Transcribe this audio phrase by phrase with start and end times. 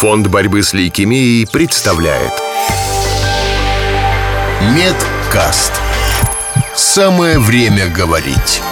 [0.00, 2.32] Фонд борьбы с лейкемией представляет
[4.74, 5.72] Медкаст.
[6.74, 8.62] Самое время говорить.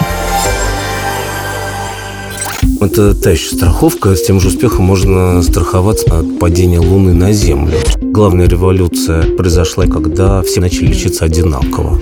[2.81, 4.17] Это та еще страховка.
[4.17, 7.77] С тем же успехом можно страховаться от падения Луны на Землю.
[8.01, 12.01] Главная революция произошла, когда все начали лечиться одинаково.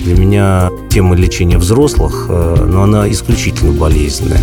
[0.00, 4.42] Для меня тема лечения взрослых, э, но она исключительно болезненная.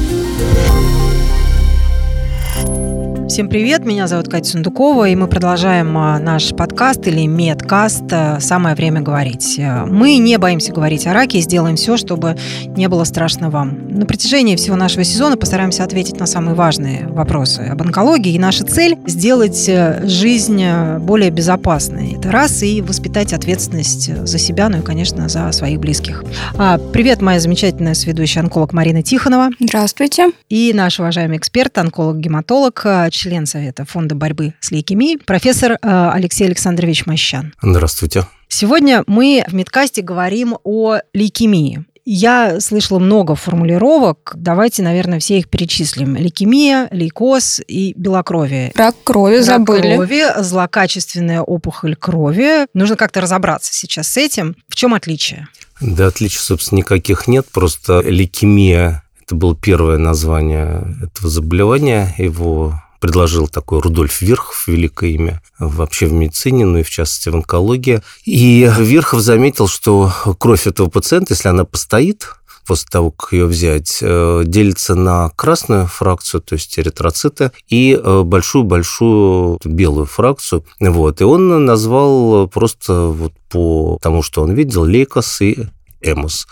[3.34, 8.40] Всем привет, меня зовут Катя Сундукова, и мы продолжаем а, наш подкаст или медкаст а,
[8.40, 9.60] «Самое время говорить».
[9.88, 13.88] Мы не боимся говорить о раке и сделаем все, чтобы не было страшно вам.
[13.90, 18.66] На протяжении всего нашего сезона постараемся ответить на самые важные вопросы об онкологии, и наша
[18.66, 22.18] цель– сделать э, жизнь э, более безопасной.
[22.20, 26.24] Это раз, и воспитать ответственность за себя, ну и, конечно, за своих близких.
[26.56, 29.50] А, привет, моя замечательная сведущая онколог Марина Тихонова.
[29.60, 30.30] Здравствуйте.
[30.50, 32.86] И наш уважаемый эксперт, онколог-гематолог,
[33.24, 37.54] член Совета фонда борьбы с лейкемией, профессор э, Алексей Александрович Мощан.
[37.62, 38.28] Здравствуйте.
[38.50, 41.86] Сегодня мы в Медкасте говорим о лейкемии.
[42.04, 44.34] Я слышала много формулировок.
[44.36, 46.18] Давайте, наверное, все их перечислим.
[46.18, 48.74] Лейкемия, лейкоз и белокровие.
[48.76, 49.96] Рак крови Рак забыли.
[49.96, 52.68] крови, злокачественная опухоль крови.
[52.74, 54.58] Нужно как-то разобраться сейчас с этим.
[54.68, 55.48] В чем отличие?
[55.80, 57.46] Да, отличий, собственно, никаких нет.
[57.54, 62.14] Просто лейкемия– это было первое название этого заболевания.
[62.18, 67.36] Его предложил такой Рудольф Верхов, великое имя вообще в медицине, ну и в частности в
[67.36, 68.02] онкологии.
[68.24, 70.10] И Верхов заметил, что
[70.40, 72.30] кровь этого пациента, если она постоит,
[72.66, 78.22] после того, как ее взять, э, делится на красную фракцию, то есть эритроциты, и э,
[78.24, 80.64] большую-большую белую фракцию.
[80.80, 81.20] Вот.
[81.20, 85.68] И он назвал просто вот по тому, что он видел, лейкос и
[86.00, 86.48] эмус.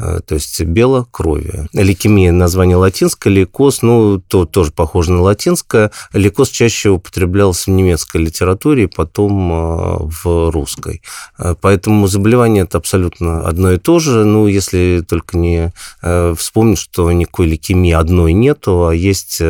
[0.00, 1.68] Э, то есть белокровие.
[1.74, 5.90] Лейкемия название латинское, лейкоз, ну, то тоже похоже на латинское.
[6.14, 11.02] Лейкоз чаще употреблялся в немецкой литературе, потом э, в русской.
[11.38, 14.24] Э, поэтому заболевание это абсолютно одно и то же.
[14.24, 15.72] Ну, если только не
[16.36, 19.40] вспомнить, что никакой лейкемии одной нету, а есть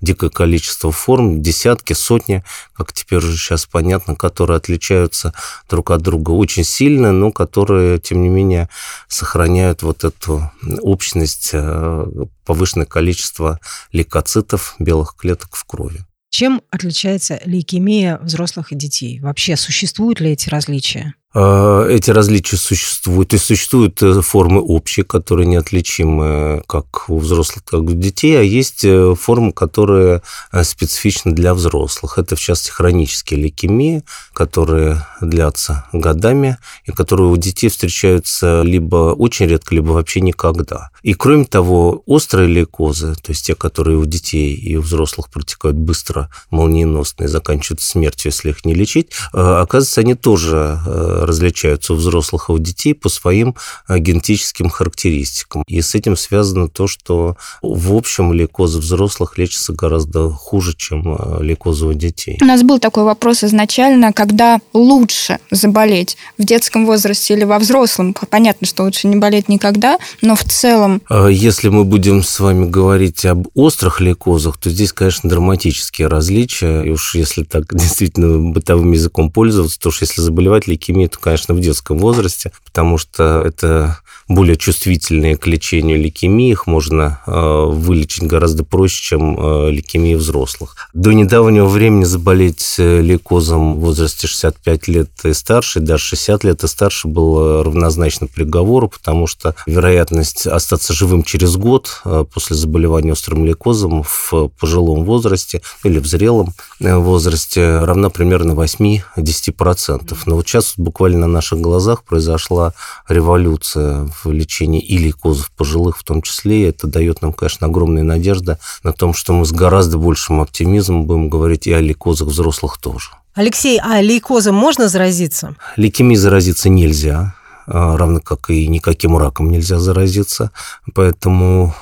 [0.00, 2.44] дикое количество форм, десятки, сотни,
[2.76, 5.32] как теперь уже сейчас понятно, которые отличаются
[5.68, 8.68] друг от друга очень сильно, но которые, тем не менее,
[9.08, 10.50] сохраняют сохраняют вот эту
[10.80, 12.06] общность, э,
[12.44, 13.58] повышенное количество
[13.92, 16.00] лейкоцитов, белых клеток в крови.
[16.30, 19.20] Чем отличается лейкемия взрослых и детей?
[19.20, 21.14] Вообще существуют ли эти различия?
[21.34, 23.32] А, эти различия существуют.
[23.32, 28.42] Есть существуют э, формы общие, которые неотличимы как у взрослых, так и у детей, а
[28.42, 30.22] есть э, формы, которые
[30.52, 32.18] э, специфичны для взрослых.
[32.18, 34.02] Это, в частности, хронические лейкемии,
[34.34, 40.90] которые длятся годами и которые у детей встречаются либо очень редко, либо вообще никогда.
[41.02, 45.76] И, кроме того, острые лейкозы, то есть те, которые у детей и у взрослых протекают
[45.76, 50.78] быстро, молниеносно и заканчиваются смертью, если их не лечить, оказывается, они тоже
[51.26, 53.54] различаются у взрослых и у детей по своим
[53.88, 55.62] э, генетическим характеристикам.
[55.66, 61.42] И с этим связано то, что в общем лейкозы взрослых лечатся гораздо хуже, чем э,
[61.42, 62.38] лейкозы у детей.
[62.40, 68.14] У нас был такой вопрос изначально, когда лучше заболеть в детском возрасте или во взрослом.
[68.30, 71.02] Понятно, что лучше не болеть никогда, но в целом...
[71.10, 76.82] Э, если мы будем с вами говорить об острых лейкозах, то здесь, конечно, драматические различия.
[76.82, 81.54] И уж если так действительно бытовым языком пользоваться, то уж если заболевать лейкемией, это, конечно,
[81.54, 88.22] в детском возрасте, потому что это более чувствительные к лечению лейкемии, их можно э, вылечить
[88.24, 90.76] гораздо проще, чем э, лейкемии взрослых.
[90.94, 96.64] До недавнего времени заболеть э, лейкозом в возрасте 65 лет и старше, даже 60 лет
[96.64, 102.02] и старше было равнозначно приговору, потому что вероятность остаться живым через год
[102.32, 110.16] после заболевания острым лейкозом в пожилом возрасте или в зрелом возрасте равна примерно 8-10%.
[110.26, 112.72] Но вот сейчас буквально на наших глазах произошла
[113.08, 116.62] революция в лечении и лейкозов пожилых в том числе.
[116.62, 121.06] И это дает нам, конечно, огромные надежды на том, что мы с гораздо большим оптимизмом
[121.06, 123.10] будем говорить и о лейкозах взрослых тоже.
[123.34, 125.56] Алексей, а лейкозом можно заразиться?
[125.76, 127.34] Лейкемией заразиться нельзя.
[127.66, 130.50] А, равно как и никаким раком нельзя заразиться.
[130.94, 131.74] Поэтому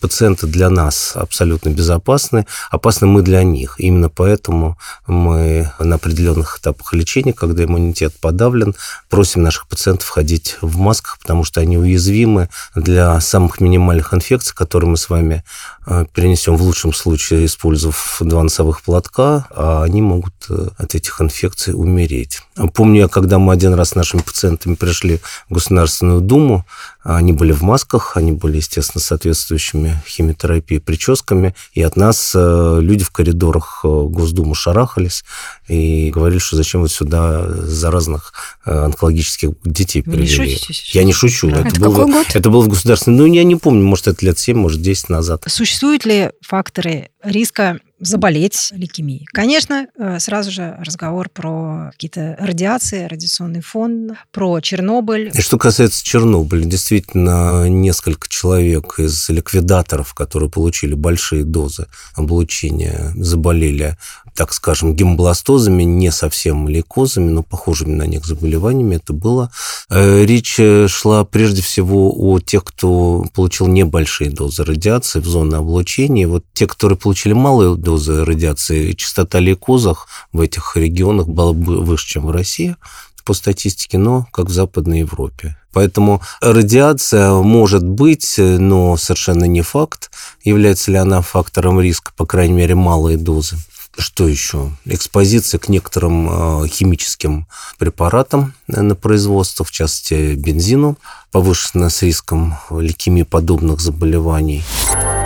[0.00, 3.76] пациенты для нас абсолютно безопасны, опасны мы для них.
[3.78, 8.74] Именно поэтому мы на определенных этапах лечения, когда иммунитет подавлен,
[9.08, 14.90] просим наших пациентов ходить в масках, потому что они уязвимы для самых минимальных инфекций, которые
[14.90, 15.44] мы с вами
[15.84, 21.20] а, перенесем в лучшем случае, использовав два носовых платка, а они могут э, от этих
[21.20, 22.42] инфекций умереть.
[22.74, 26.64] Помню я, когда мы один раз с нашими пациентами пришли в Государственную Думу,
[27.02, 33.04] они были в масках, они были, естественно, соответствующими химиотерапии прическами, и от нас э, люди
[33.04, 35.24] в коридорах э, Госдумы шарахались
[35.68, 38.32] и говорили, что зачем вы сюда заразных
[38.64, 40.50] э, онкологических детей Вы не привели.
[40.54, 40.94] шутите сейчас?
[40.94, 41.50] Я не шучу.
[41.50, 41.60] Да.
[41.60, 42.26] Это, Это было, год?
[42.34, 43.18] это было в государственном...
[43.18, 45.44] Ну, я не помню, может, это лет 7, может, 10 назад.
[45.46, 49.26] Существуют ли факторы риска заболеть лейкемией?
[49.32, 55.30] Конечно, э, сразу же разговор про какие-то радиации, радиационный фон, про Чернобыль.
[55.34, 63.96] И что касается Чернобыля, действительно, несколько человек из ликвидаторов, которые получили большие дозы облучения, заболели,
[64.36, 68.96] так скажем, гемобластозами, не совсем лейкозами, но похожими на них заболеваниями.
[68.96, 69.50] Это было.
[69.90, 75.56] Э, Речь э, шла прежде всего о тех, кто получил небольшие дозы радиации в зоне
[75.56, 76.28] облучения.
[76.28, 82.06] Вот те, которые получили малые дозы радиации, частота лейкозах в этих регионах была бы выше,
[82.06, 82.76] чем в России
[83.24, 85.56] по статистике, но как в Западной Европе.
[85.72, 90.10] Поэтому радиация может быть, но совершенно не факт.
[90.44, 93.56] Является ли она фактором риска, по крайней мере, малые дозы.
[93.98, 94.70] Что еще?
[94.84, 97.46] Экспозиция к некоторым э, химическим
[97.78, 100.98] препаратам э, на производство, в частности, бензину,
[101.32, 104.62] повышенная с риском лейкемии подобных заболеваний.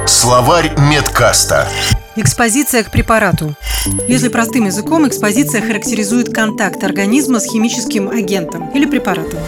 [0.07, 1.69] Словарь медкаста.
[2.17, 3.55] Экспозиция к препарату.
[4.09, 9.41] Если простым языком, экспозиция характеризует контакт организма с химическим агентом или препаратом.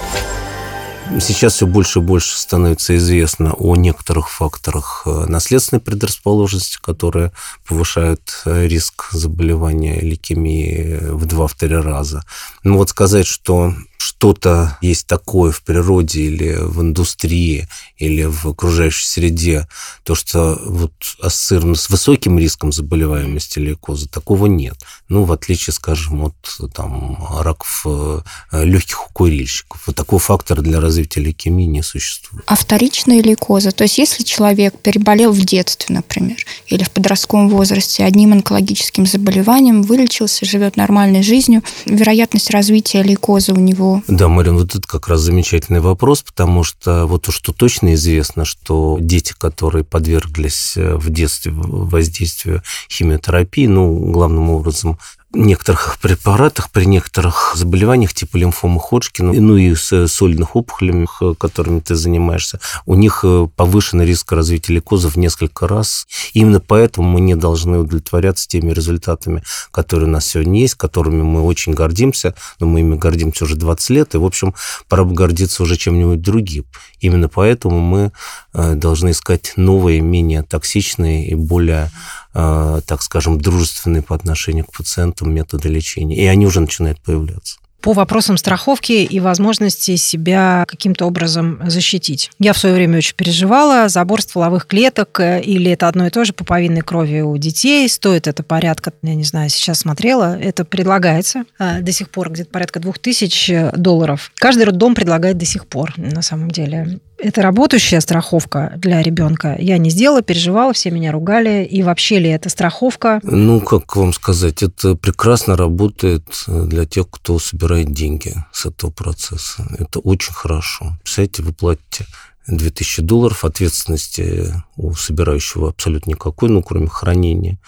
[1.20, 7.32] Сейчас все больше и больше становится известно о некоторых факторах э, наследственной предрасположенности, которые
[7.66, 12.24] повышают э, риск заболевания лейкемии в 2-3 раза.
[12.64, 17.68] Ну вот сказать, что что-то есть такое в природе или в индустрии,
[17.98, 19.68] или в окружающей среде,
[20.02, 24.76] то, что вот ассоциировано с высоким риском заболеваемости лейкоза, такого нет.
[25.08, 26.34] Ну, в отличие, скажем, от
[26.74, 28.20] там, раков э,
[28.64, 29.80] легких у курильщиков.
[29.86, 32.42] Вот такого фактора для развития лейкемии не существует.
[32.48, 38.04] А вторичная лейкоза, то есть если человек переболел в детстве, например, или в подростковом возрасте
[38.04, 44.74] одним онкологическим заболеванием, вылечился, живет нормальной жизнью, вероятность развития лейкозы у него Да, Марин, вот
[44.74, 49.84] это как раз замечательный вопрос, потому что вот то, что точно известно, что дети, которые
[49.84, 54.98] подверглись э, в детстве воздействию химиотерапии, ну, главным образом
[55.34, 61.94] некоторых препаратах, при некоторых заболеваниях типа лимфомы Ходжкина, ну и с сольных опухолями, которыми ты
[61.94, 66.06] занимаешься, у них э, повышенный риск развития лейкоза в несколько раз.
[66.34, 71.42] Именно поэтому мы не должны удовлетворяться теми результатами, которые у нас сегодня есть, которыми мы
[71.42, 74.54] очень гордимся, но мы ими гордимся уже 20 лет, и, в общем,
[74.88, 76.64] пора бы гордиться уже чем-нибудь другим.
[77.00, 78.12] Именно поэтому мы
[78.52, 84.72] э, должны искать новые, менее токсичные и более э, так скажем, дружественные по отношению к
[84.72, 86.16] пациентам методы лечения.
[86.16, 92.30] И они уже начинают появляться по вопросам страховки и возможности себя каким-то образом защитить.
[92.38, 93.88] Я в свое время очень переживала.
[93.88, 97.88] Забор стволовых клеток э, или это одно и то же пуповинной крови у детей.
[97.88, 102.50] Стоит это порядка, я не знаю, сейчас смотрела, это предлагается э, до сих пор где-то
[102.50, 104.30] порядка 2000 долларов.
[104.36, 109.56] Каждый роддом предлагает до сих пор, на самом деле это работающая страховка для ребенка.
[109.58, 111.64] Я не сделала, переживала, все меня ругали.
[111.64, 113.20] И вообще ли это страховка?
[113.22, 117.38] Ну, как вам сказать, это прекрасно работает для тех, кто
[117.72, 119.66] собирает деньги с этого процесса.
[119.78, 120.96] Это очень хорошо.
[121.02, 122.06] Представляете, вы платите
[122.46, 127.58] 2000 долларов, ответственности у собирающего абсолютно никакой, ну, кроме хранения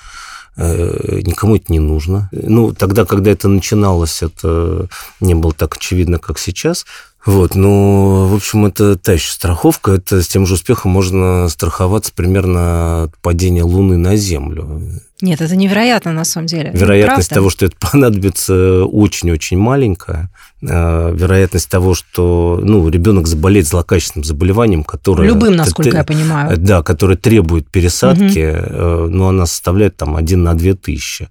[0.57, 2.29] никому это не нужно.
[2.31, 6.87] Ну, тогда, когда это начиналось, это не было так очевидно, как сейчас.
[7.27, 9.93] Вот, но, в общем, это та еще страховка.
[9.93, 14.83] Это с тем же успехом можно страховаться примерно от падения Луны на Землю.
[15.23, 16.71] Нет, это невероятно на самом деле.
[16.75, 17.41] Вероятность Правда?
[17.41, 20.31] того, что это понадобится, очень-очень маленькая.
[20.61, 25.27] Вероятность того, что ну, ребенок заболеет злокачественным заболеванием, которое...
[25.27, 26.59] Любым, насколько я понимаю.
[26.59, 29.11] Да, которое требует пересадки, угу.
[29.11, 31.29] но она составляет там 1 на 2 тысячи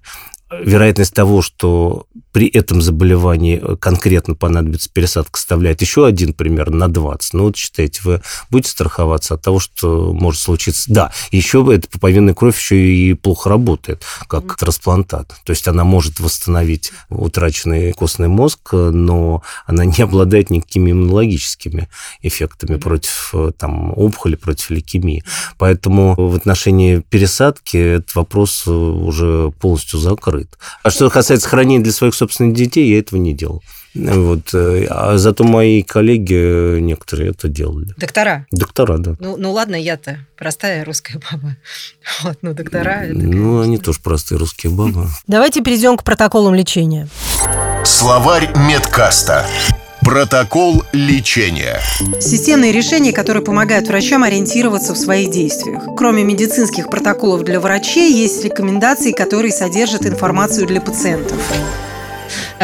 [0.62, 7.32] вероятность того, что при этом заболевании конкретно понадобится пересадка, составляет еще один примерно на 20.
[7.32, 10.92] Ну, вот считайте, вы будете страховаться от того, что может случиться.
[10.92, 14.58] Да, еще эта пуповинная кровь еще и плохо работает, как mm-hmm.
[14.58, 15.28] трансплантат.
[15.44, 21.88] То есть она может восстановить утраченный костный мозг, но она не обладает никакими иммунологическими
[22.20, 22.80] эффектами mm-hmm.
[22.80, 25.22] против там, опухоли, против лейкемии.
[25.56, 30.58] Поэтому в отношении пересадки этот вопрос уже полностью закрыт.
[30.82, 33.62] А что касается хранения для своих собственных детей, я этого не делал.
[33.94, 34.52] Вот.
[34.52, 37.88] А зато мои коллеги некоторые это делали.
[37.96, 38.46] Доктора?
[38.50, 39.14] Доктора, да.
[39.20, 41.56] Ну, ну ладно, я-то простая русская баба.
[42.22, 43.04] Вот, ну, доктора...
[43.04, 43.62] Это, ну, конечно...
[43.62, 45.06] они тоже простые русские бабы.
[45.26, 47.08] Давайте перейдем к протоколам лечения.
[47.84, 49.46] Словарь медкаста.
[50.00, 51.80] Протокол лечения.
[52.20, 55.82] Системные решения, которые помогают врачам ориентироваться в своих действиях.
[55.96, 61.40] Кроме медицинских протоколов для врачей, есть рекомендации, которые содержат информацию для пациентов.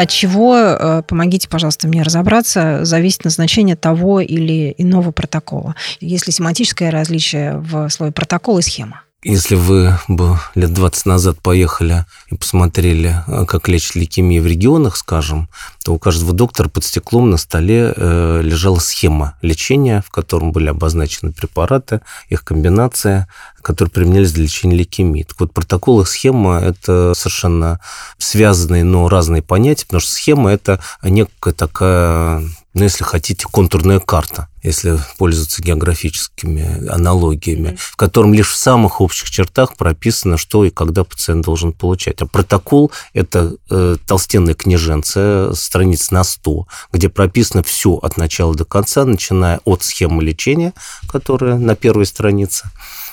[0.01, 5.75] От чего, э, помогите, пожалуйста, мне разобраться, зависит назначение того или иного протокола?
[5.99, 9.03] Есть ли семантическое различие в слове протокол и схема?
[9.23, 14.97] Если вы бы лет 20 назад поехали и посмотрели, э, как лечат лейкемию в регионах,
[14.97, 15.47] скажем,
[15.85, 20.69] то у каждого доктора под стеклом на столе э, лежала схема лечения, в котором были
[20.69, 23.27] обозначены препараты, их комбинация,
[23.61, 25.21] которые применялись для лечения лейкемии.
[25.21, 27.79] Так вот, протокол и схема– это совершенно
[28.17, 34.47] связанные, но разные понятия, потому что схема– это некая такая ну, если хотите, контурная карта,
[34.63, 41.03] если пользоваться географическими аналогиями, в котором лишь в самых общих чертах прописано, что и когда
[41.03, 42.21] пациент должен получать.
[42.21, 48.63] А протокол– это э, толстенная книженция, страниц на 100, где прописано все от начала до
[48.63, 50.73] конца, начиная от схемы лечения,
[51.09, 52.69] которая на первой странице,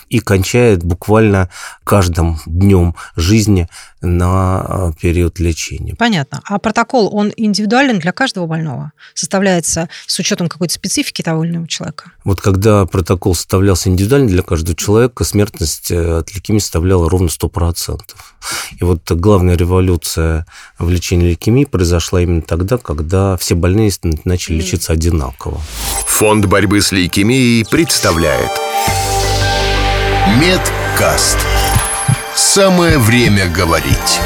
[0.09, 1.49] и кончает буквально
[1.83, 3.67] каждым днем жизни
[4.01, 5.95] на а, период лечения.
[5.95, 6.41] Понятно.
[6.45, 8.93] А протокол, он индивидуален для каждого больного?
[9.13, 12.11] Составляется с учетом какой-то специфики того или иного человека?
[12.23, 17.99] Вот когда протокол составлялся индивидуально для каждого человека, смертность э, от лейкемии составляла ровно 100%.
[18.79, 20.45] И вот главная революция
[20.77, 23.91] в лечении лейкемии произошла именно тогда, когда все больные
[24.23, 25.61] начали лечиться одинаково.
[26.07, 28.51] Фонд борьбы с лейкемией представляет
[30.27, 31.37] Медкаст.
[32.35, 34.19] Самое время говорить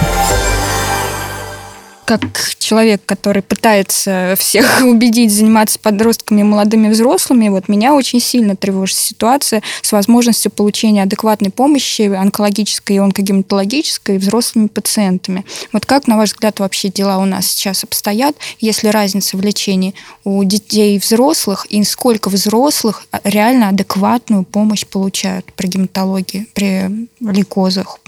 [2.06, 2.22] как
[2.60, 8.98] человек, который пытается всех убедить заниматься подростками и молодыми взрослыми, вот меня очень сильно тревожит
[8.98, 15.46] ситуация с возможностью получения адекватной помощи онкологической и онкогематологической взрослыми пациентами.
[15.72, 18.36] Вот как, на ваш взгляд, вообще дела у нас сейчас обстоят?
[18.60, 19.94] Есть ли разница в лечении
[20.24, 28.00] у детей и взрослых, и сколько взрослых реально адекватную помощь получают при гематологии, при лейкозах,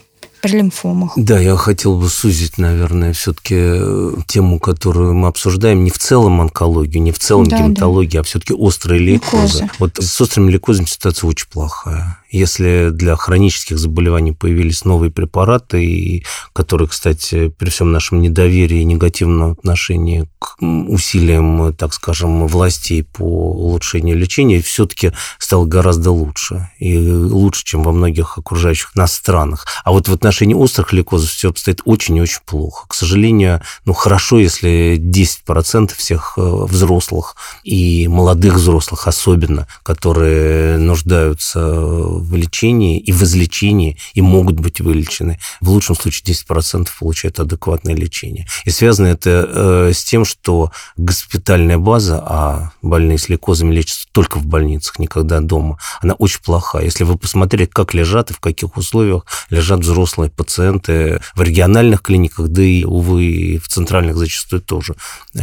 [0.46, 1.14] при лимфомах.
[1.16, 6.42] Да, я хотел бы сузить, наверное, все-таки э, тему, которую мы обсуждаем, не в целом
[6.42, 8.20] онкологию, не в целом да, гематологию, да.
[8.20, 9.62] а все-таки острые лейкозы.
[9.62, 9.70] лейкозы.
[9.80, 12.20] Вот с острыми лейкозами ситуация очень плохая.
[12.36, 18.84] Если для хронических заболеваний появились новые препараты, и которые, кстати, при всем нашем недоверии и
[18.84, 26.70] негативном отношении к усилиям, так скажем, властей по улучшению лечения, все-таки стало гораздо лучше.
[26.78, 29.66] И лучше, чем во многих окружающих нас странах.
[29.86, 32.86] А вот в отношении острых лейкозов все обстоит очень и очень плохо.
[32.90, 42.25] К сожалению, ну хорошо, если 10% всех э, взрослых и молодых взрослых особенно, которые нуждаются
[42.26, 45.40] в лечении и в излечении и могут быть вылечены.
[45.62, 48.48] В лучшем случае 10% получают адекватное лечение.
[48.66, 54.38] И связано это э, с тем, что госпитальная база, а больные с лейкозами лечатся только
[54.38, 56.82] в больницах, никогда дома, она очень плоха.
[56.82, 62.48] Если вы посмотрели, как лежат и в каких условиях лежат взрослые пациенты в региональных клиниках,
[62.50, 64.96] да и, увы, в центральных зачастую тоже.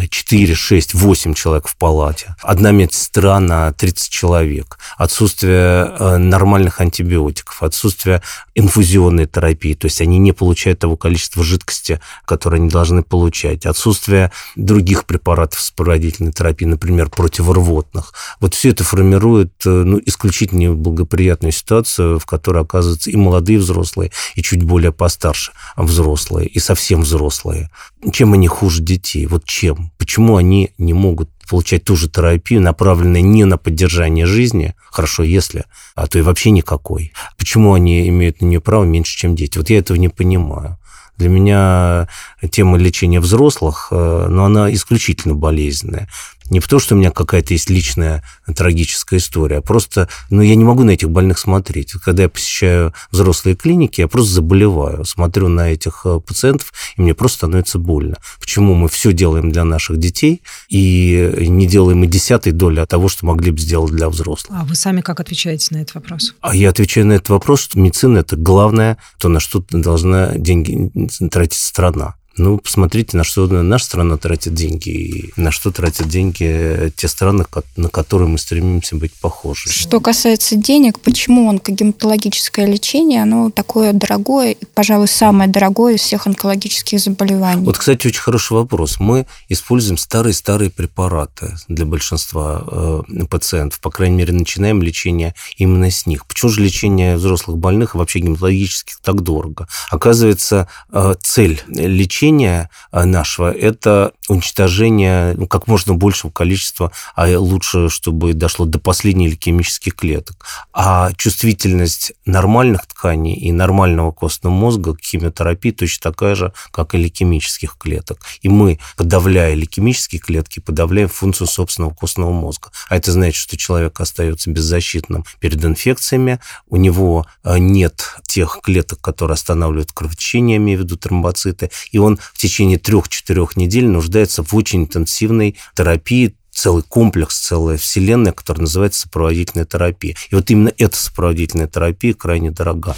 [0.08, 2.34] 4, 6, 8 человек в палате.
[2.42, 4.78] Одна медсестра на 30 человек.
[4.96, 8.22] Отсутствие э, нормальных нормальных антибиотиков, отсутствие
[8.54, 14.30] инфузионной терапии, то есть они не получают того количества жидкости, которое они должны получать, отсутствие
[14.56, 18.12] других препаратов сопроводительной терапии, например, противорвотных.
[18.40, 24.10] Вот все это формирует э, ну, исключительно неблагоприятную ситуацию, в которой оказываются и молодые взрослые,
[24.34, 27.70] и чуть более постарше взрослые, и совсем взрослые.
[28.12, 29.26] Чем они хуже детей?
[29.26, 29.90] Вот чем?
[29.98, 35.64] Почему они не могут получать ту же терапию, направленную не на поддержание жизни, хорошо, если,
[35.94, 37.12] а то и вообще никакой.
[37.36, 39.58] Почему они имеют на нее право меньше, чем дети?
[39.58, 40.78] Вот я этого не понимаю.
[41.18, 42.08] Для меня
[42.50, 46.08] тема лечения взрослых, э, но она исключительно болезненная.
[46.50, 48.22] Не потому, что у меня какая-то есть личная
[48.54, 51.92] трагическая история, а просто, ну, я не могу на этих больных смотреть.
[51.92, 57.14] Когда я посещаю взрослые клиники, я просто заболеваю, смотрю на этих э, пациентов, и мне
[57.14, 58.18] просто становится больно.
[58.40, 63.08] Почему мы все делаем для наших детей и не делаем и десятой доли от того,
[63.08, 64.58] что могли бы сделать для взрослых?
[64.60, 66.34] А вы сами как отвечаете на этот вопрос?
[66.40, 70.90] А я отвечаю на этот вопрос, что медицина– это главное, то, на что должна деньги
[71.28, 72.16] тратить страна.
[72.36, 77.44] Ну, посмотрите, на что наша страна тратит деньги и на что тратят деньги те страны,
[77.76, 79.68] на которые мы стремимся быть похожи.
[79.68, 86.26] Что касается денег, почему онкогематологическое лечение, оно такое дорогое, и, пожалуй, самое дорогое из всех
[86.26, 87.64] онкологических заболеваний?
[87.64, 88.98] Вот, кстати, очень хороший вопрос.
[88.98, 96.06] Мы используем старые-старые препараты для большинства э, пациентов, по крайней мере, начинаем лечение именно с
[96.06, 96.26] них.
[96.26, 99.68] Почему же лечение взрослых больных и вообще гематологических так дорого?
[99.90, 107.88] Оказывается, э, цель лечения лечения нашего– это уничтожение ну, как можно большего количества, а лучше,
[107.88, 110.44] чтобы дошло до последних лейкемических клеток.
[110.72, 116.98] А чувствительность нормальных тканей и нормального костного мозга к химиотерапии точно такая же, как и
[116.98, 118.20] лейкемических клеток.
[118.42, 122.70] И мы, подавляя лейкемические клетки, подавляем функцию собственного костного мозга.
[122.88, 126.38] А это значит, что человек остается беззащитным перед инфекциями,
[126.68, 132.11] у него э, нет тех клеток, которые останавливают кровотечение, имею в виду тромбоциты, и он
[132.16, 139.02] в течение трех-четырех недель нуждается в очень интенсивной терапии, целый комплекс, целая вселенная, которая называется
[139.02, 140.14] сопроводительная терапия.
[140.30, 142.94] И вот именно эта сопроводительная терапия крайне дорога.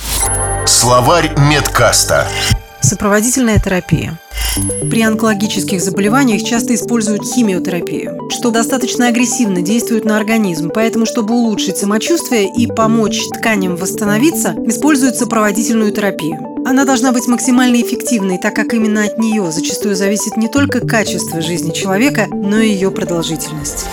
[0.67, 2.29] Словарь медкаста.
[2.81, 4.19] Сопроводительная терапия.
[4.89, 11.77] При онкологических заболеваниях часто используют химиотерапию, что достаточно агрессивно действует на организм, поэтому, чтобы улучшить
[11.77, 16.54] самочувствие и помочь тканям восстановиться, используют сопроводительную терапию.
[16.67, 21.43] Она должна быть максимально эффективной, так как именно от нее зачастую зависит не только качество
[21.43, 23.87] жизни человека, но и ее продолжительность.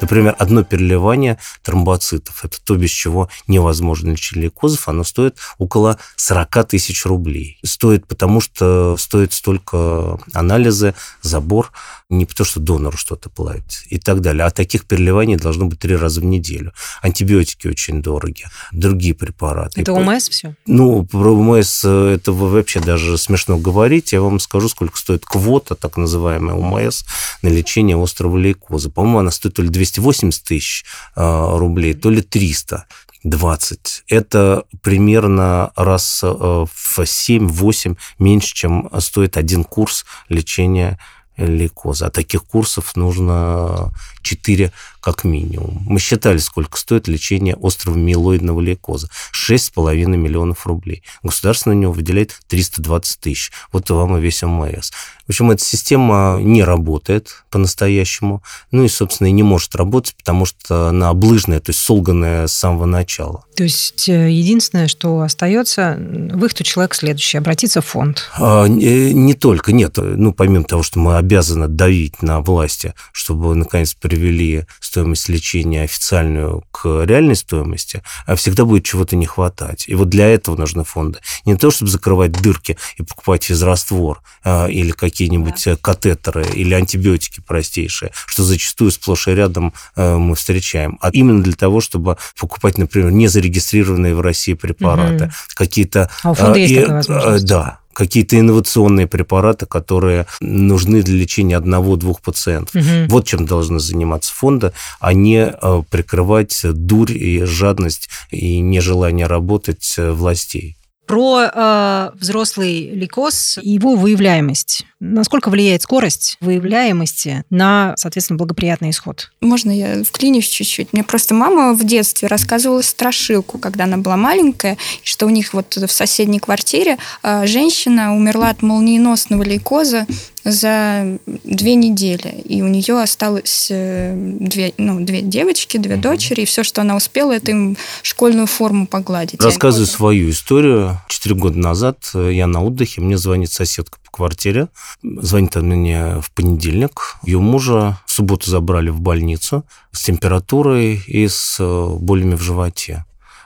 [0.00, 6.68] Например, одно переливание тромбоцитов, это то, без чего невозможно лечить лейкозов, оно стоит около 40
[6.68, 7.58] тысяч рублей.
[7.64, 11.72] Стоит потому, что стоит столько анализы, забор,
[12.08, 14.44] не потому, что донору что-то платить и так далее.
[14.44, 16.72] А таких переливаний должно быть три раза в неделю.
[17.02, 19.80] Антибиотики очень дороги, другие препараты.
[19.80, 20.56] Это ОМС все?
[20.66, 24.12] Ну, про ОМС э, это вообще даже смешно говорить.
[24.12, 27.04] Я вам скажу, сколько стоит квота, так называемая ОМС,
[27.42, 28.90] на лечение острого лейкоза.
[28.90, 30.84] По-моему, она стоит то ли 280 тысяч
[31.16, 32.86] э, рублей, то ли 300.
[33.22, 34.04] 20.
[34.08, 40.98] Это примерно раз э, в 7-8 меньше, чем стоит один курс лечения
[41.36, 42.06] лейкоза.
[42.06, 45.82] А таких курсов нужно 4 как минимум.
[45.86, 49.08] Мы считали, сколько стоит лечение острого миелоидного лейкоза.
[49.32, 51.02] 6,5 миллионов рублей.
[51.22, 53.50] Государство на него выделяет 320 тысяч.
[53.72, 54.90] Вот вам и весь ММС.
[55.26, 58.42] В общем, эта система не работает по-настоящему.
[58.72, 62.54] Ну и, собственно, и не может работать, потому что она облыжная, то есть солганная с
[62.54, 63.44] самого начала.
[63.56, 68.28] То есть э, единственное, что остается, выход у человека следующий, обратиться в фонд.
[68.34, 69.96] А, не, не только, нет.
[69.96, 76.64] Ну, помимо того, что мы обязаны давить на власти, чтобы, наконец, привели стоимость лечения официальную
[76.72, 79.84] к реальной стоимости, а всегда будет чего-то не хватать.
[79.86, 81.20] И вот для этого нужны фонды.
[81.44, 85.76] Не то, чтобы закрывать дырки и покупать физраствор а, или какие-нибудь да.
[85.76, 91.54] катетеры или антибиотики простейшие, что зачастую сплошь и рядом а, мы встречаем, а именно для
[91.54, 95.32] того, чтобы покупать, например, незарегистрированные в России препараты, угу.
[95.54, 96.10] какие-то...
[96.24, 97.46] А у фонда а, есть и, такая возможность?
[97.46, 102.74] Да, какие-то инновационные препараты, которые нужны для лечения одного-двух пациентов.
[102.74, 103.08] Угу.
[103.08, 109.94] Вот чем должны заниматься фонды, а не э, прикрывать дурь и жадность и нежелание работать
[109.98, 110.76] э, властей
[111.10, 114.86] про э, взрослый лейкоз и его выявляемость.
[115.00, 119.32] Насколько влияет скорость выявляемости на, соответственно, благоприятный исход?
[119.40, 120.92] Можно я вклинюсь чуть-чуть?
[120.92, 125.74] Мне просто мама в детстве рассказывала страшилку, когда она была маленькая, что у них вот
[125.74, 130.06] в соседней квартире э, женщина умерла от молниеносного лейкоза
[130.44, 132.40] за две недели.
[132.44, 136.00] И у нее осталось э, две, ну, две девочки, две mm-hmm.
[136.00, 139.42] дочери, и все, что она успела, это им школьную форму погладить.
[139.42, 141.00] Рассказываю свою историю.
[141.08, 144.68] Четыре года назад э, я на отдыхе, мне звонит соседка по квартире.
[145.02, 147.16] Звонит она мне в понедельник.
[147.22, 153.04] Ее мужа в субботу забрали в больницу с температурой и с э, болями в животе.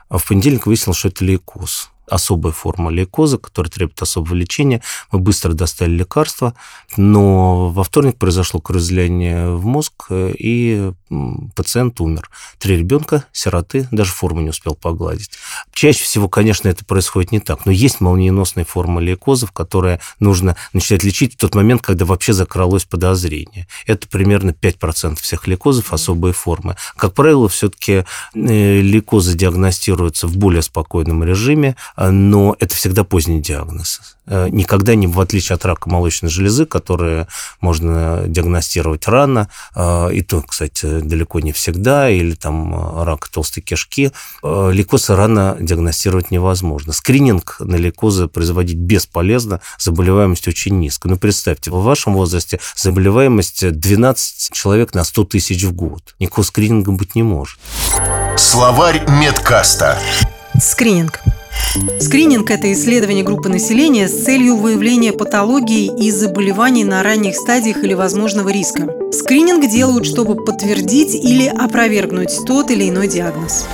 [0.09, 4.83] А в понедельник выяснилось, что это лейкоз особая форма лейкоза, которая требует особого лечения.
[5.13, 6.55] Мы быстро достали лекарства,
[6.97, 10.93] но во вторник произошло кровоизлияние в мозг, и
[11.55, 12.31] пациент умер.
[12.59, 15.31] Три ребенка, сироты, даже форму не успел погладить.
[15.73, 21.05] Чаще всего, конечно, это происходит не так, но есть молниеносная форма лейкозов, которая нужно начинать
[21.05, 23.67] лечить в тот момент, когда вообще закралось подозрение.
[23.87, 26.77] Это примерно 5% всех лейкозов, особые формы.
[26.97, 33.41] Как правило, все-таки э, лейкозы диагностируются в более спокойном режиме, а, но это всегда поздний
[33.41, 34.17] диагноз.
[34.27, 37.29] Э, никогда не, в отличие от рака молочной железы, которые
[37.61, 43.63] можно диагностировать рано, а, и то, кстати, далеко не всегда, или там а, рак толстой
[43.63, 46.93] кишки, лейкозы рано диагностировать невозможно.
[46.93, 51.13] Скрининг на лейкозы производить бесполезно, заболеваемость очень низкая.
[51.13, 56.15] Ну, представьте, в вашем возрасте заболеваемость 12 человек на 100 тысяч в год.
[56.19, 57.59] Никакого скрининга быть не может.
[58.37, 59.99] Словарь медкаста.
[60.61, 61.21] Скрининг.
[61.99, 67.95] Скрининг– это исследование группы населения с целью выявления патологии и заболеваний на ранних стадиях или
[67.95, 68.89] возможного риска.
[69.13, 73.67] Скрининг делают, чтобы подтвердить или опровергнуть тот или иной диагноз.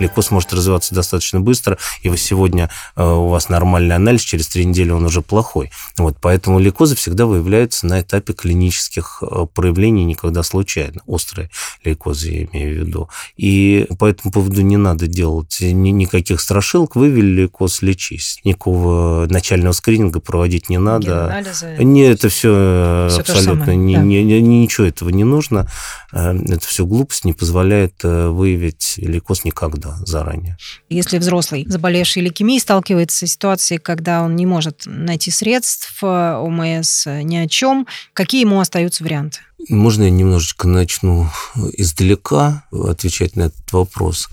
[0.00, 4.64] Лейкоз может развиваться достаточно быстро, и вы сегодня э, у вас нормальный анализ, через три
[4.64, 5.70] недели он уже плохой.
[5.96, 11.02] Вот, поэтому лейкозы всегда выявляются на этапе клинических э, проявлений, никогда случайно.
[11.06, 11.50] Острые
[11.84, 13.08] лейкозы, я имею в виду.
[13.36, 16.96] И по этому поводу не надо делать ни, никаких страшилок.
[16.96, 18.40] Вывели лейкоз, лечись.
[18.44, 21.26] Никакого начального скрининга проводить не надо.
[21.26, 21.76] Анализы.
[21.78, 24.02] Не, это все, то же абсолютно ни- да.
[24.02, 25.66] ни- ни- ничего этого не нужно.
[26.12, 30.56] Э, Это все глупость, не позволяет э, выявить лейкоз никогда заранее.
[30.88, 37.06] Если взрослый, заболевший лейкемией, сталкивается с ситуацией, когда он не может найти средств, э, ОМС
[37.06, 39.40] э, ни о чем, какие ему остаются варианты?
[39.68, 41.28] Можно я немножечко начну
[41.74, 44.28] издалека отвечать на этот вопрос?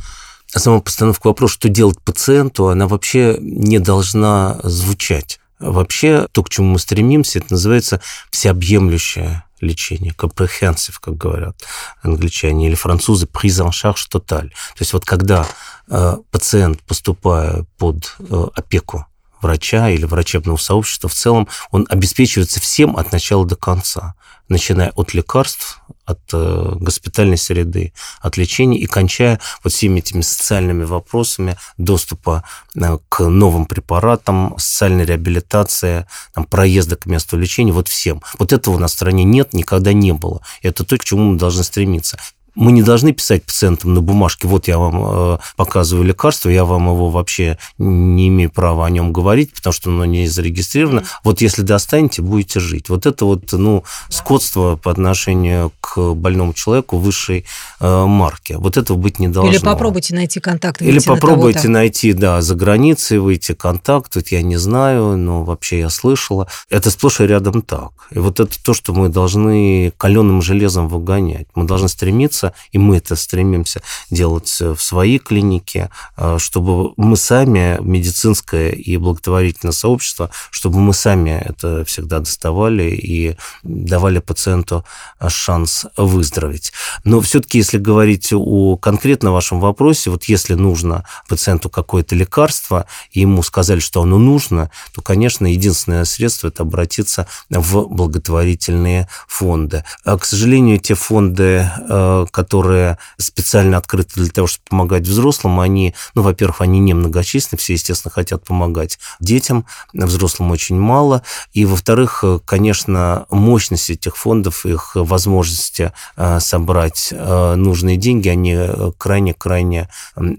[0.53, 5.39] А сама постановка вопроса, что делать пациенту, она вообще не должна звучать.
[5.59, 11.55] Вообще, то, к чему мы стремимся, это называется всеобъемлющее лечение, comprehensive, как говорят
[12.03, 14.49] англичане, или французы, prise en charge totale.
[14.49, 15.47] То есть вот когда
[15.89, 19.07] э, пациент, поступая под э, опеку
[19.41, 24.15] врача или врачебного сообщества в целом, он обеспечивается всем от начала до конца,
[24.49, 30.85] начиная от лекарств, от э, госпитальной среды, от лечения и кончая вот всеми этими социальными
[30.85, 32.43] вопросами доступа
[32.75, 38.21] э, к новым препаратам, социальной реабилитации, там, проезда к месту лечения, вот всем.
[38.39, 40.41] Вот этого у нас в стране нет, никогда не было.
[40.61, 42.17] И это то, к чему мы должны стремиться.
[42.57, 46.87] Мы не должны писать пациентам на бумажке, вот я вам э, показываю лекарство, я вам
[46.87, 51.03] его вообще не имею права о нем говорить, потому что оно не зарегистрировано.
[51.23, 52.89] Вот если достанете, будете жить.
[52.89, 57.45] Вот это вот, ну, скотство по отношению к больному человеку высшей
[57.79, 58.53] э, марки.
[58.53, 59.53] Вот этого быть не должно.
[59.53, 60.81] Или попробуйте найти контакт.
[60.81, 61.71] Или на попробуйте кого-то.
[61.71, 66.47] найти, да, за границей, выйти контакт, вот я не знаю, но вообще я слышала.
[66.71, 67.91] Это сплошь и рядом так.
[68.09, 71.47] И вот это то, что мы должны каленым железом выгонять.
[71.53, 77.77] Мы должны стремиться, и мы это стремимся делать в своей клинике, э, чтобы мы сами,
[77.81, 84.85] медицинское и благотворительное сообщество, чтобы мы сами это всегда доставали и давали пациенту
[85.27, 86.73] шанс выздороветь.
[87.03, 93.21] Но все-таки, если говорить о конкретно вашем вопросе, вот если нужно пациенту какое-то лекарство, и
[93.21, 99.83] ему сказали, что оно нужно, то, конечно, единственное средство– это обратиться в благотворительные фонды.
[100.03, 105.95] А, К сожалению, те фонды, э, которые специально открыты для того, чтобы помогать взрослым, они,
[106.13, 111.23] ну, во-первых, они немногочисленны, все, естественно, хотят помогать детям, взрослым очень мало,
[111.53, 118.55] и, во-вторых, конечно, мощность этих фондов, их возможности э, собрать э, нужные деньги, они
[118.99, 119.89] крайне-крайне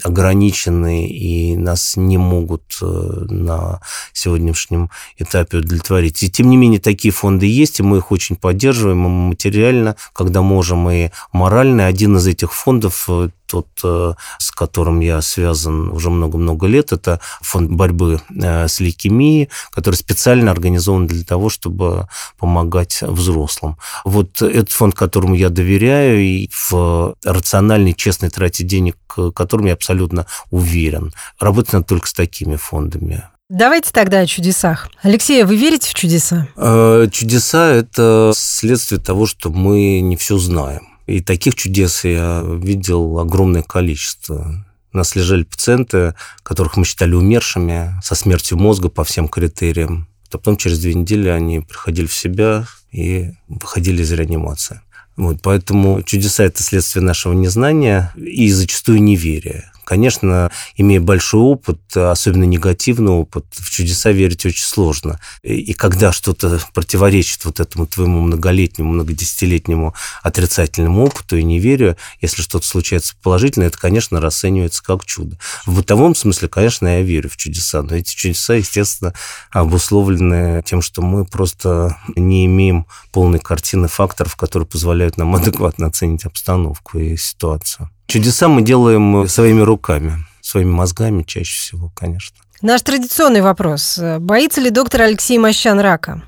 [0.05, 3.81] ограничены и нас не могут э, на
[4.13, 6.23] сегодняшнем этапе удовлетворить.
[6.23, 10.43] И тем не менее такие фонды есть, и мы их очень поддерживаем и материально, когда
[10.43, 11.88] можем, и морально.
[11.89, 17.19] Один из этих фондов э, тот, э, с которым я связан уже много-много лет, это
[17.41, 23.79] фонд борьбы э, с лейкемией, который специально организован для того, чтобы помогать взрослым.
[24.05, 28.97] Вот этот фонд, которому я доверяю, и в рациональной, честной трате денег,
[29.35, 31.15] которым я абсолютно уверен.
[31.41, 33.25] Работать надо только с такими фондами.
[33.49, 34.91] Давайте тогда о чудесах.
[35.01, 36.49] Алексей, вы верите в чудеса?
[36.55, 40.98] Э, Чудеса– это следствие того, что мы не все знаем.
[41.09, 44.67] И таких чудес я видел огромное количество.
[44.93, 50.07] У нас лежали пациенты, которых мы считали умершими, со смертью мозга по всем критериям.
[50.31, 54.83] А потом через две недели они приходили в себя и выходили из реанимации.
[55.17, 59.73] Вот, поэтому чудеса– это следствие нашего незнания и зачастую неверия.
[59.89, 65.19] Конечно, имея большой опыт, особенно негативный опыт, в чудеса верить очень сложно.
[65.43, 72.67] И, когда что-то противоречит вот этому твоему многолетнему, многодесятилетнему отрицательному опыту и неверию, если что-то
[72.67, 75.39] случается положительно, это, конечно, расценивается как чудо.
[75.65, 79.15] В бытовом смысле, конечно, я верю в чудеса, но эти чудеса, естественно,
[79.51, 86.27] обусловлены тем, что мы просто не имеем полной картины факторов, которые позволяют нам адекватно оценить
[86.27, 87.89] обстановку и ситуацию.
[88.09, 92.35] Чудеса мы делаем своими руками, своими мозгами чаще всего, конечно.
[92.63, 94.01] Наш традиционный вопрос.
[94.19, 96.23] Боится ли доктор Алексей Мощан рака?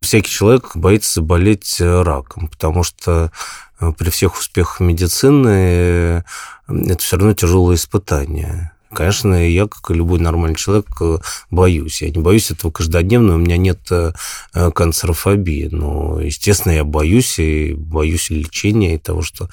[0.00, 3.32] Всякий человек боится заболеть э, раком, потому что
[3.80, 6.22] э, при всех успехах медицины э,
[6.68, 8.70] это все равно тяжелое испытание.
[8.94, 11.18] Конечно, я, как и любой нормальный человек, э,
[11.50, 12.02] боюсь.
[12.02, 14.12] Я не боюсь этого каждодневно, у меня нет э,
[14.54, 15.68] э, канцерофобии.
[15.70, 19.48] Но, естественно, я боюсь и боюсь лечения и того, что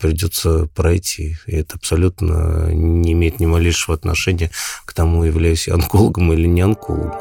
[0.00, 1.36] придется пройти.
[1.46, 4.50] И это абсолютно не имеет ни малейшего отношения
[4.84, 7.14] к тому, являюсь я онкологом или не онкологом.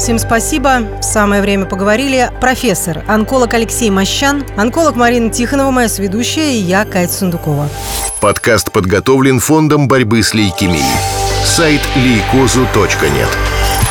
[0.00, 1.02] Всем спасибо.
[1.02, 2.30] Самое время поговорили.
[2.40, 7.68] Профессор, онколог Алексей Мощан, онколог Марина Тихонова, моя сведущая, и я, Катя Сундукова.
[8.22, 10.82] Подкаст подготовлен Фондом борьбы с лейкемией.
[11.44, 13.28] Сайт лейкозу.нет.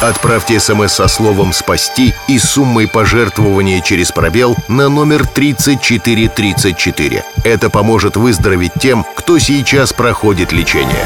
[0.02, 7.24] Отправьте смс со словом «Спасти» и суммой пожертвования через пробел на номер 3434.
[7.44, 11.06] Это поможет выздороветь тем, кто сейчас проходит лечение.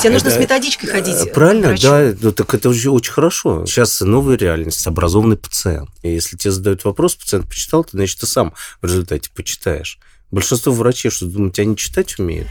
[0.00, 1.16] Тебе нужно с методичкой ходить.
[1.16, 2.14] Э, правильно, да.
[2.20, 3.64] Ну, так это уже очень хорошо.
[3.66, 5.90] Сейчас новая реальность, образованный пациент.
[6.02, 9.98] И если тебе задают вопрос, пациент почитал, ты, значит, ты сам в результате почитаешь.
[10.30, 12.48] Большинство врачей, что думают, они читать умеют?